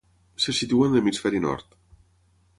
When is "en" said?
0.89-0.95